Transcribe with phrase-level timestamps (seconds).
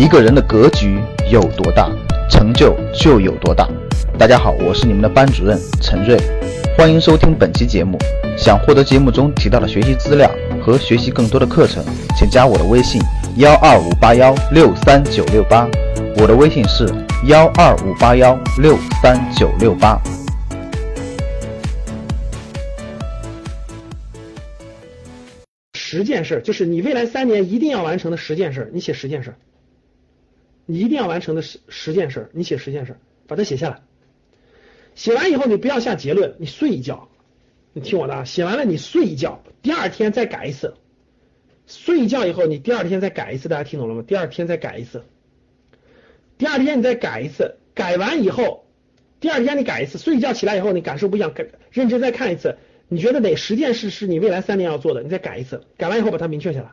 [0.00, 0.98] 一个人的格局
[1.30, 1.90] 有多大，
[2.30, 3.68] 成就就有多大。
[4.18, 6.16] 大家好，我是你们的班主任陈瑞，
[6.74, 7.98] 欢迎收听本期节目。
[8.34, 10.32] 想获得节目中提到的学习资料
[10.64, 11.84] 和学习更多的课程，
[12.16, 12.98] 请加我的微信
[13.36, 15.68] 幺二五八幺六三九六八。
[16.16, 16.88] 我的微信是
[17.26, 20.00] 幺二五八幺六三九六八。
[25.74, 29.34] 十件事，就是你未来三年一定要完成的十件事，你写十件事。
[30.70, 33.82] 你一定要完成的十十件事，你写十件事，把它写下来。
[34.94, 37.08] 写完以后，你不要下结论，你睡一觉。
[37.72, 40.74] 你听我的啊，写完了你睡一觉，第二天再改一次。
[41.66, 44.04] 睡一觉以后，你第二天再改一次，大家听懂了吗？
[44.06, 45.04] 第二天再改一次。
[46.38, 48.64] 第二天你再改一次，改完以后，
[49.20, 49.98] 第二天你改一次。
[49.98, 51.32] 睡一觉起来以后，你感受不一样，
[51.70, 52.56] 认真再看一次。
[52.88, 55.02] 你觉得哪十件事是你未来三年要做的？
[55.02, 56.70] 你再改一次，改完以后把它明确下来，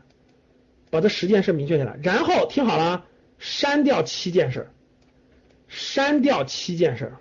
[0.90, 1.96] 把这十件事明确下来。
[2.02, 3.04] 然后听好了，
[3.38, 4.68] 删掉七件事，
[5.68, 7.12] 删掉七件事，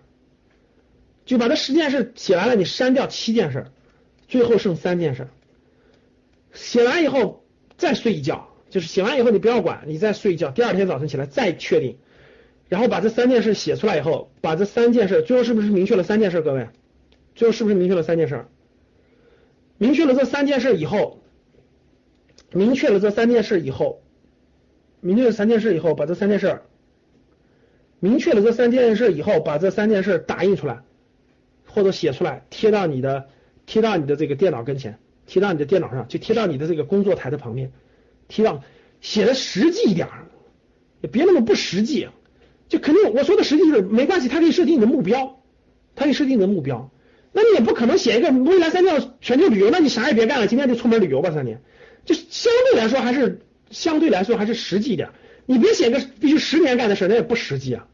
[1.26, 3.68] 就把这十件事写完了，你删掉七件事，
[4.28, 5.28] 最后剩三件事。
[6.54, 7.46] 写完以后
[7.78, 11.98] 再睡一觉，就是写完以后你不要管，你再睡一觉，第二天早晨起来再确定，
[12.68, 16.42] 然后把这三件事写出来以后，把这三件事最后是不是明确了三件事？
[16.42, 16.68] 各位，
[17.36, 18.46] 最后是不是明确了三件事？
[19.78, 21.22] 明确了这三件事以后，
[22.52, 24.02] 明确了这三件事以后，
[25.00, 26.62] 明确了三件事以后，把这三件事，
[28.00, 30.80] 明确了这三件事以后，把这三件事打印出来，
[31.66, 33.28] 或者写出来，贴到你的
[33.66, 37.72] 贴到你的这个电脑跟前，贴到你的电脑上，就贴到你的这个工作台的旁边，
[38.28, 38.64] 贴到
[39.02, 40.08] 写的实际一点，
[41.02, 42.08] 也别那么不实际，
[42.68, 45.42] 就肯定我说的实际是没关系，它可以设定你的目标，
[45.96, 46.92] 它可以设定你的目标。
[47.34, 51.62] 那你也不可能写一个未来三年要全球旅游，那你啥也别干了，今天就出门旅游吧三年，
[52.04, 55.10] 就相对来说还是相对来说还是实际一点。
[55.46, 57.88] 你别写个必须十年干的事，那也不实际啊，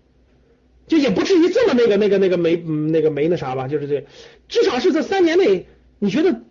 [0.88, 4.06] 就也不至于这么那个那个那个没那个没那啥吧，就是这
[4.48, 5.68] 至少是这三年内，
[6.00, 6.42] 你觉得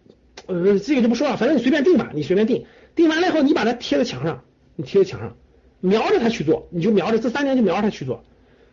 [0.47, 4.44] 呃这个就不说了，反正你随便定吧，你随便定，定完了以后你把它贴在墙上，
[4.77, 5.37] 你贴在墙上，
[5.81, 8.25] 瞄着它去做，你就瞄着这三年就瞄着它去做，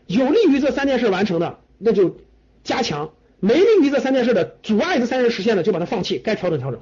[0.06, 2.18] 有利于这三件事完成的，那就
[2.64, 3.12] 加强。
[3.42, 6.82] 没利于这三件事的，阻碍这三件事实现的，就把它放弃，该调整调整。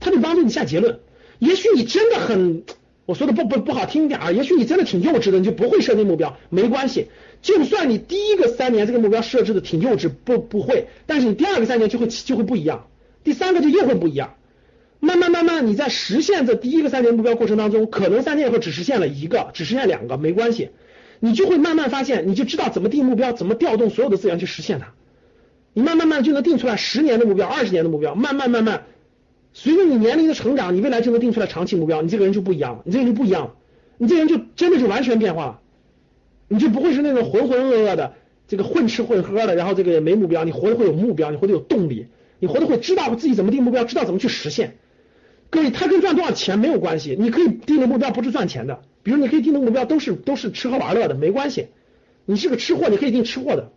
[0.00, 1.00] 它就帮助你下结论。
[1.38, 2.62] 也许你真的很，
[3.06, 7.08] 我说的不不不好听点儿，也许你真的挺幼稚的，你就不会设定目标，没关系。
[7.42, 12.86] 就算你第一个三年这个目标设置的挺幼稚，不不会，但是你第二个三年就会就会不一样，
[13.22, 14.34] 第三个就又会不一样。
[15.00, 20.70] 慢慢慢慢，你在实现这第一个三年目标过程当中，可能三年以后只实现了一个，只实现两个，没关系，
[21.20, 24.94] 你就会慢慢发现，你就知道怎么定目标，怎么调动所有的资源去实现它。
[25.72, 28.86] 你慢慢慢就能定出来十年的目标，二十年的目标，慢慢慢慢，
[29.60, 33.54] 随着你年龄的成长，你未来就能定出来长期目标，你这个人就不一样了，你这个人就不一样了，
[33.96, 35.60] 你这人就真的就完全变化了，
[36.46, 38.14] 你就不会是那种浑浑噩噩的，
[38.46, 42.06] 这个混吃混喝的，然后这个也没目标，你活得会有目标，你活得有动力，
[42.38, 44.76] 你活得会知道自己怎么定目标，知道怎么去实现。
[45.50, 51.66] 各位，他跟赚多少钱没有关系，你可以定的目标不是赚钱的，比如你可以定的目标都是都是吃喝玩乐的，没关系，
[52.26, 53.72] 你是个吃货，你可以定吃货的。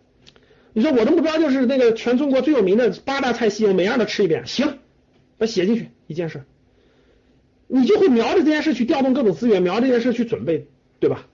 [0.74, 4.78] 你说我的目标就是那个全中国最有名的八大菜系，我每样都吃一遍，行，
[5.42, 6.44] 把写进去一件事，
[7.66, 10.68] 你就会瞄着这件事去调动各种资源，瞄着这件事去准备，
[11.00, 11.26] 对吧？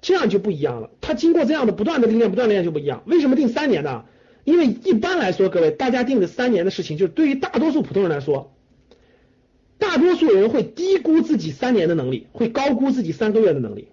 [0.00, 0.90] 这样就不一样了。
[1.00, 3.02] 他经过这样的不断的历练，不断练就不一样。
[3.04, 4.04] 为什么定三年呢？
[4.44, 8.54] 因为一般来说，各位大家定的三年的事情，就是对于大多数普通人来说，
[9.78, 13.88] 大多数人会低估自己三年的能力，会高估自己三个月的能力，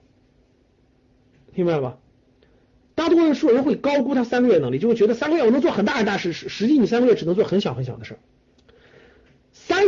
[1.55, 1.97] 明白了吧？
[2.93, 8.19] 大多数人会高估他三个月能力，就会觉得三个月我能做很大很大事，实实际你三个月只能做很小很小的事。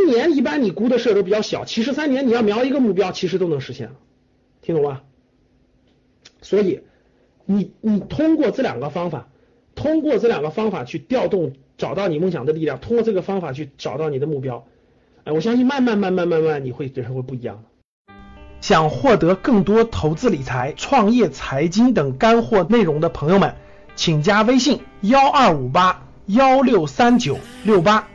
[0.06, 3.90] 年一般你估的事都比较小，其实三年你要瞄一个目标，其实都能实现
[4.62, 5.02] 听懂吧？
[6.42, 6.80] 所以
[7.44, 9.28] 你你通过这两个方法，
[9.74, 14.66] 通过这两个方法去调动，找到你梦想的力量，通过这个方法去找到你的目标，
[15.24, 18.14] 哎，我相信慢慢慢慢慢慢你会人生会不一样的。
[18.60, 23.54] 想获得更多投资理财、创业、财经等干货内容的朋友们，
[23.94, 28.08] 请加微信幺二五八幺六三九六八。